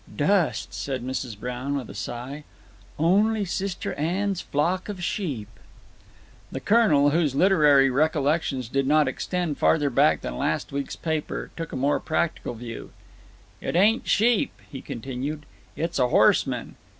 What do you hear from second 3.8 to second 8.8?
Anne's 'flock of sheep.'" The Colonel, whose literary recollections